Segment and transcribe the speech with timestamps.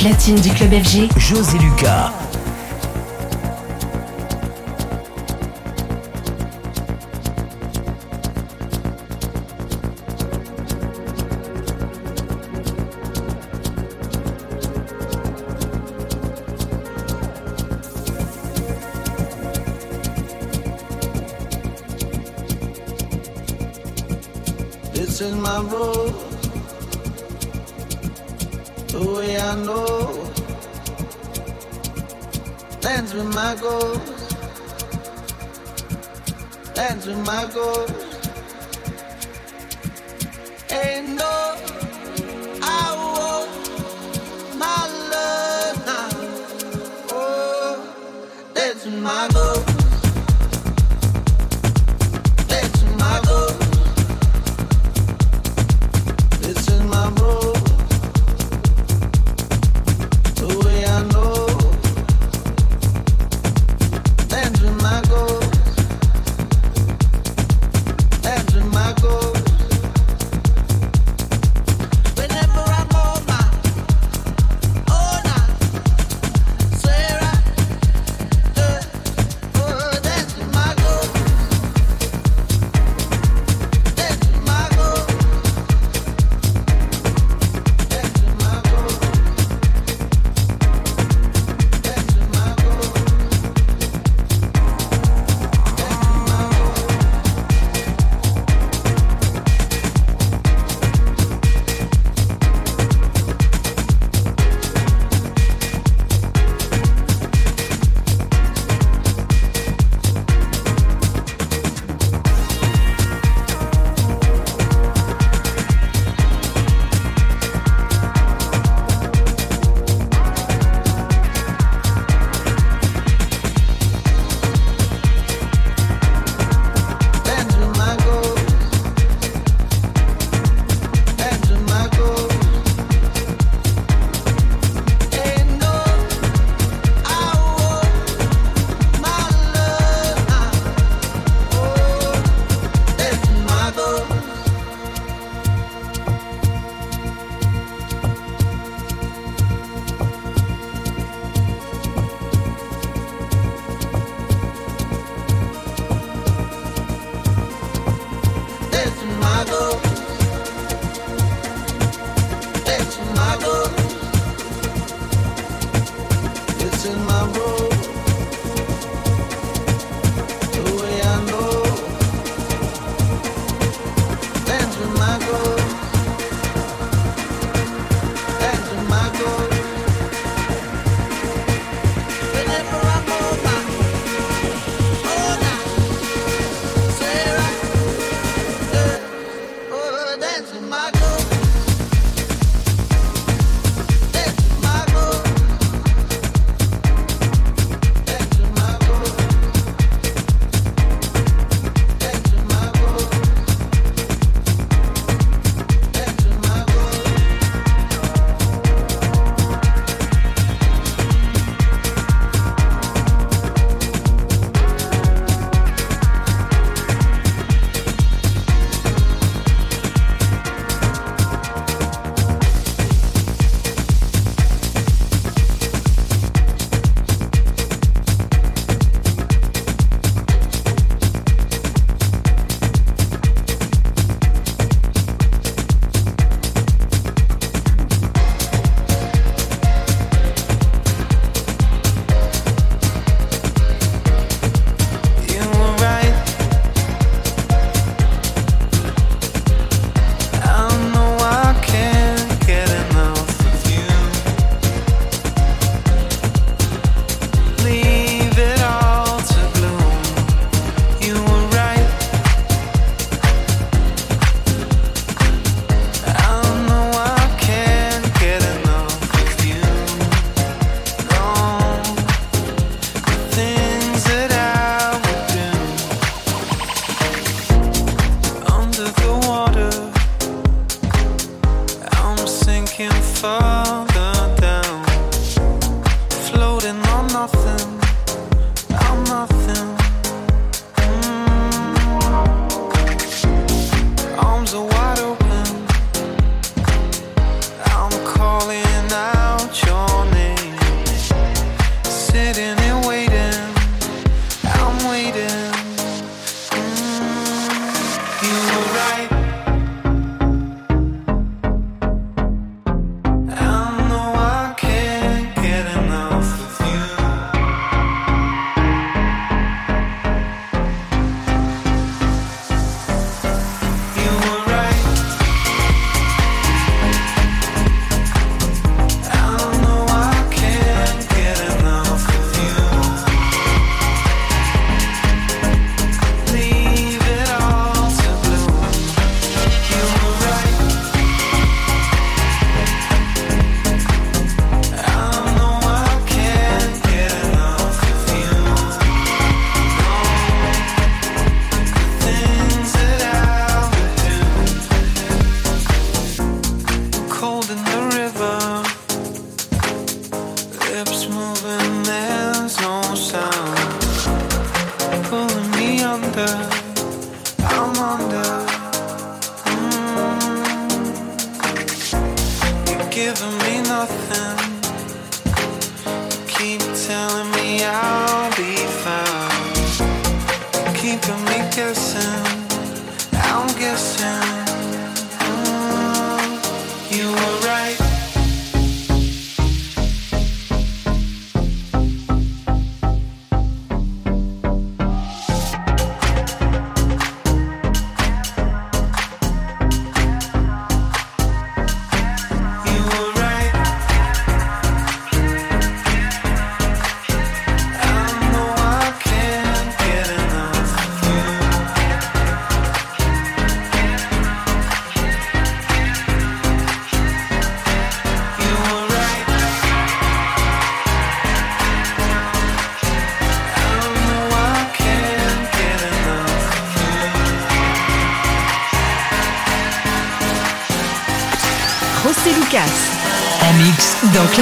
[0.00, 2.10] platine du club FG, José Lucas.
[29.52, 30.30] I know.
[32.80, 34.20] Dance with my goals
[36.76, 37.99] lands with my goals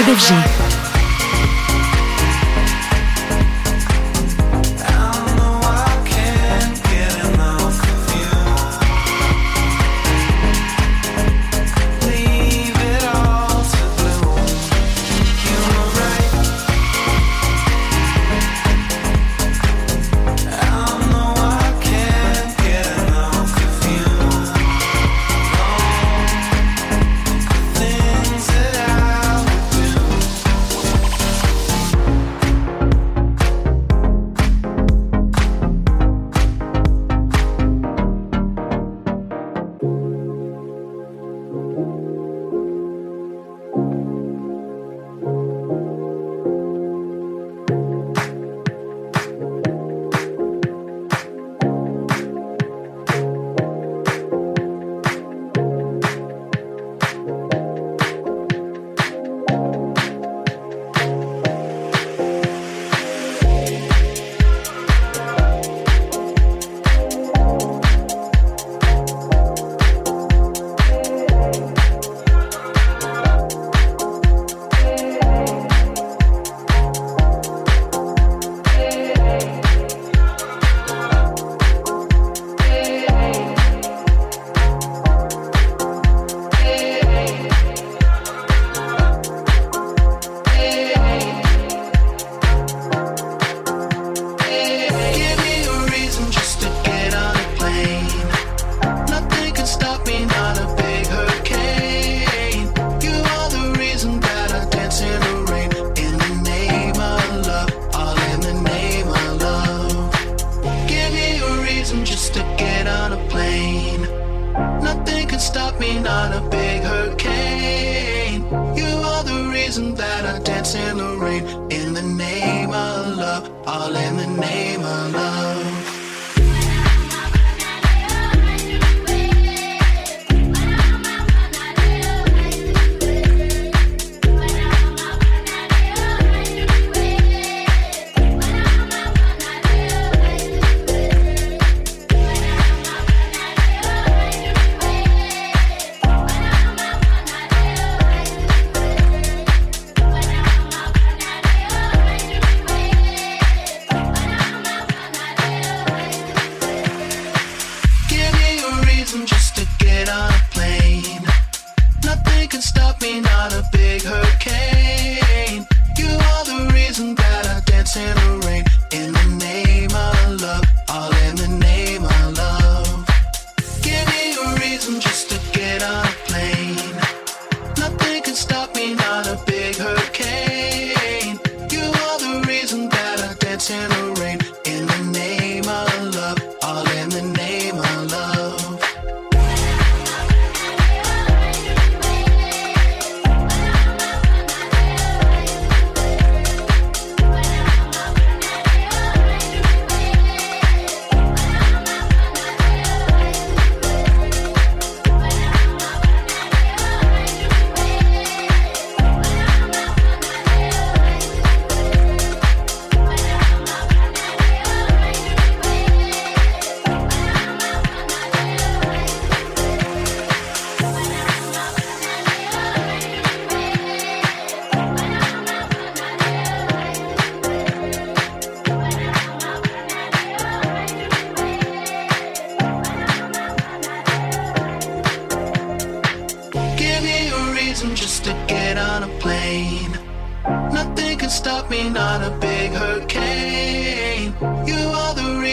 [0.04, 0.47] Belgique.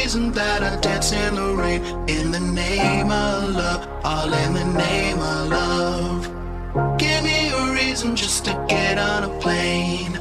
[0.05, 1.83] reason that I dance in the rain.
[2.07, 6.97] In the name of love, all in the name of love.
[6.99, 10.13] Give me a reason just to get on a plane.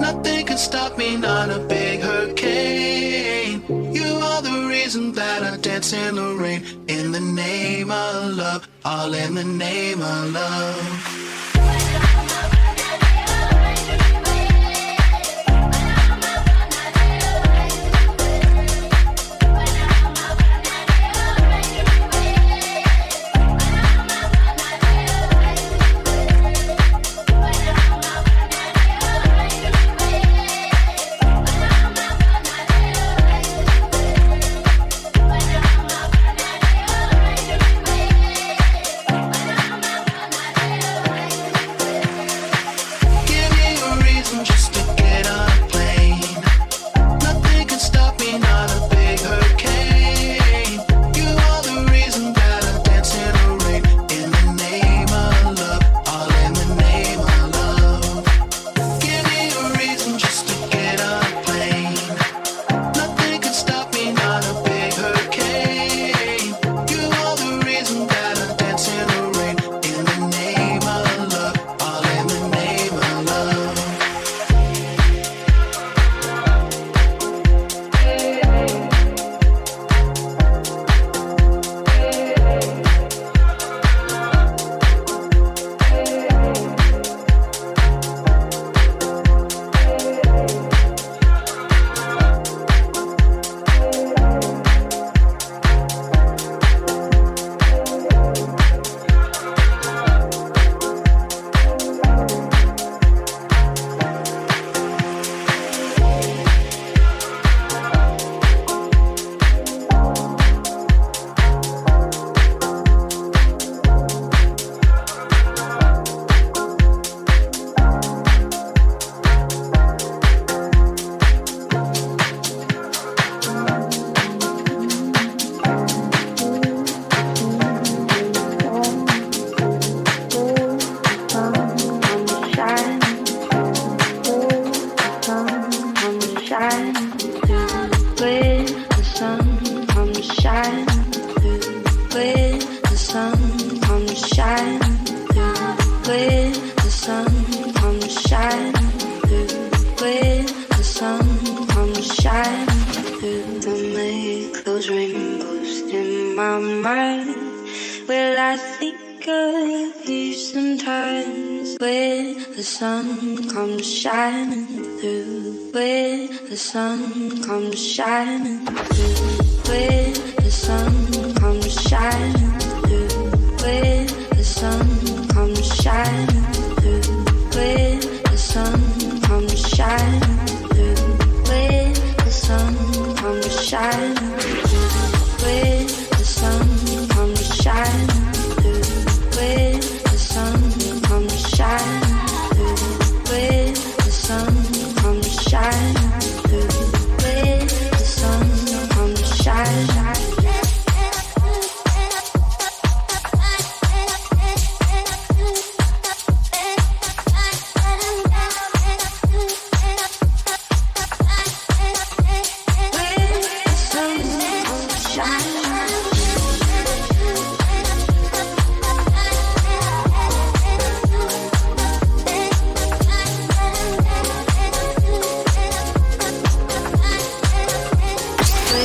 [0.00, 3.92] Nothing can stop me, not a big hurricane.
[3.94, 6.62] You are the reason that I dance in the rain.
[6.88, 11.31] In the name of love, all in the name of love.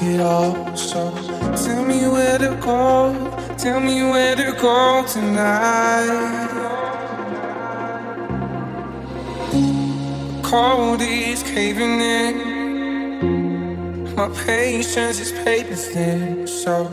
[0.00, 0.54] it all.
[0.76, 1.10] So
[1.56, 3.12] tell me where to go.
[3.58, 6.50] Tell me where to go tonight.
[10.42, 12.52] Cold is caving in.
[14.14, 16.46] My patience is paper thin.
[16.46, 16.88] So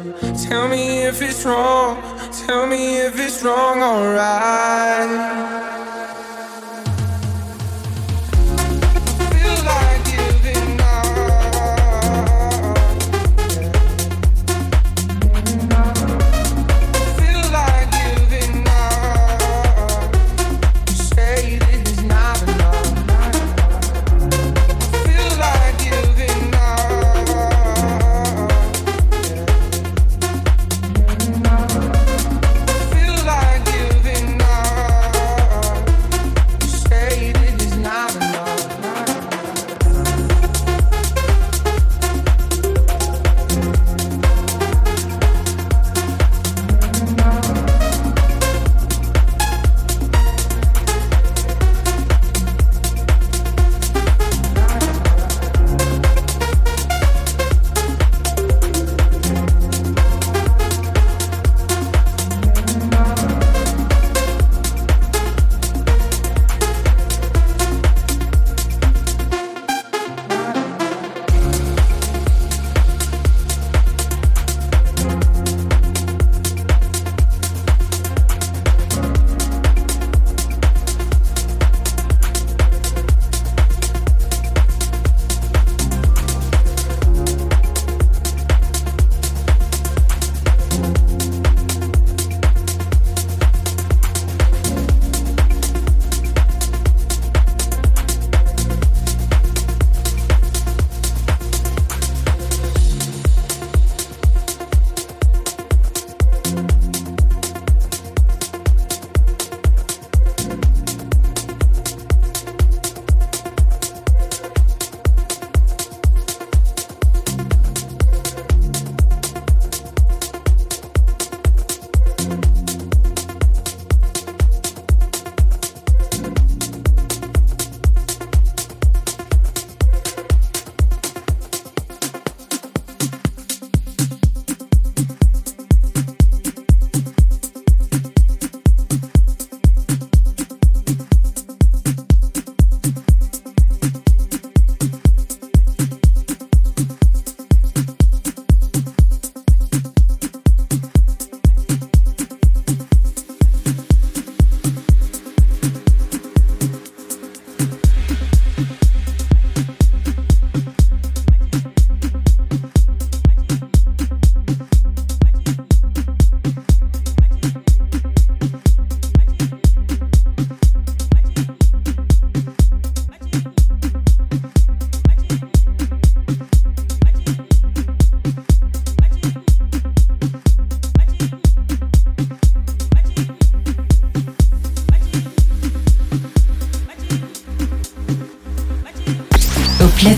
[0.48, 2.02] tell me if it's wrong.
[2.48, 5.38] Tell me if it's wrong, alright.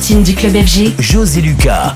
[0.02, 1.94] platine du Club FG, José Lucas.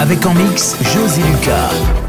[0.00, 2.01] Avec en mix José Lucas.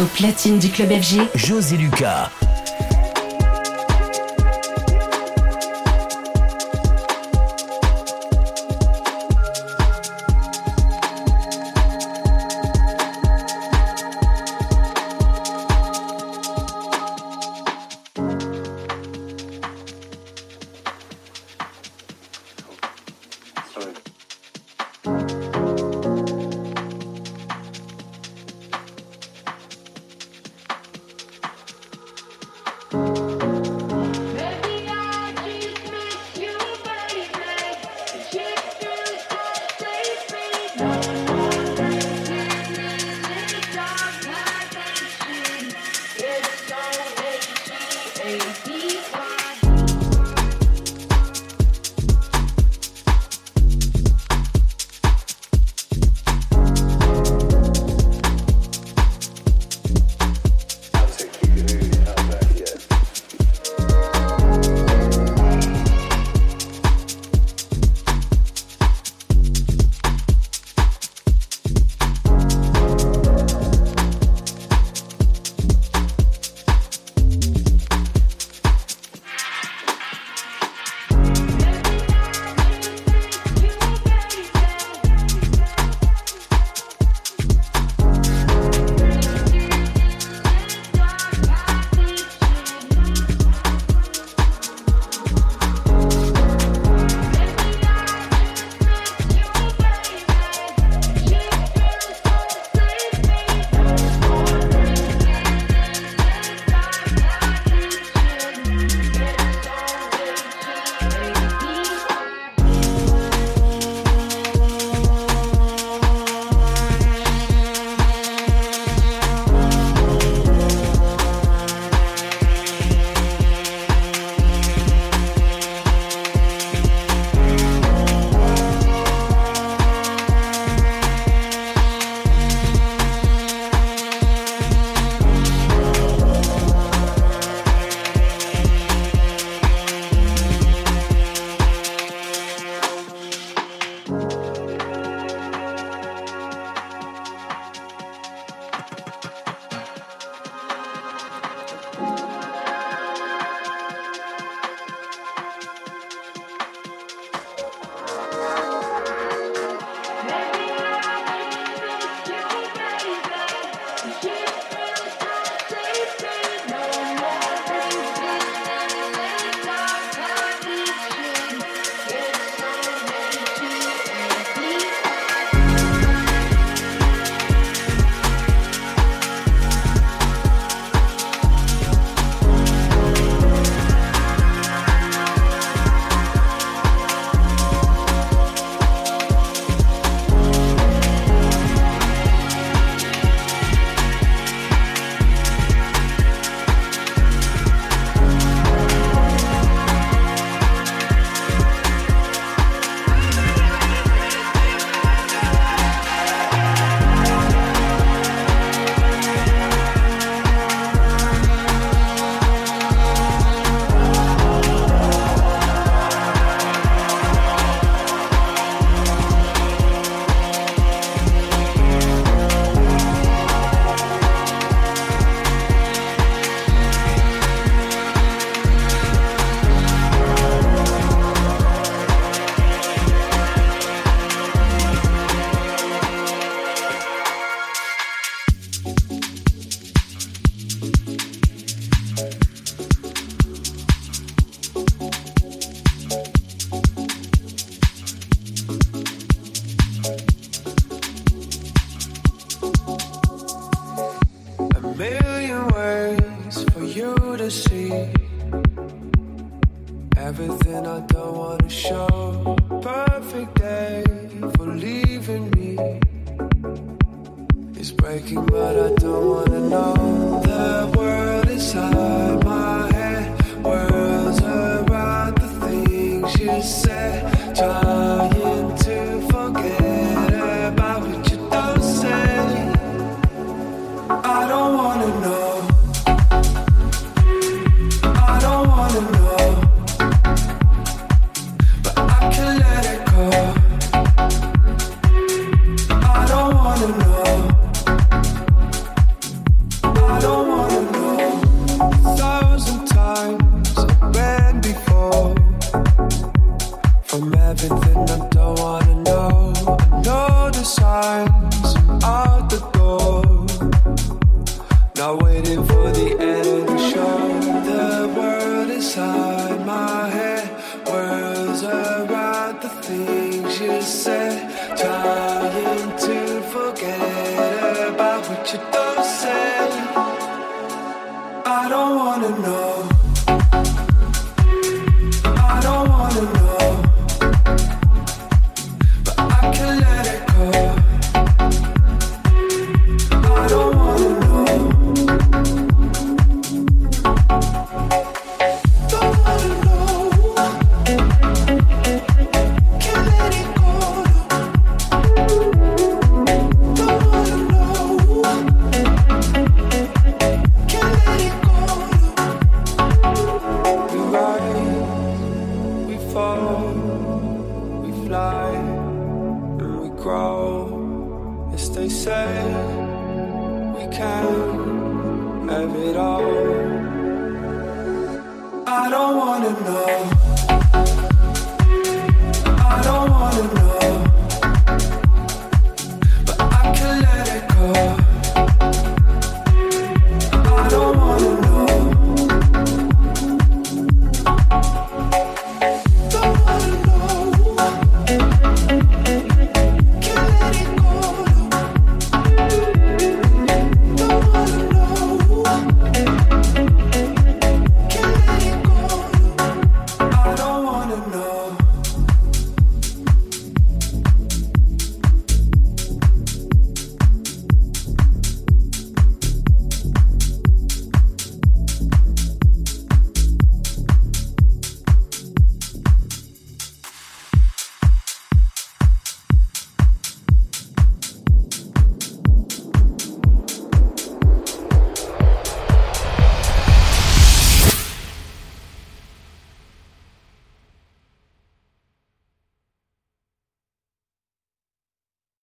[0.00, 2.30] Au platine du club FG, José Lucas.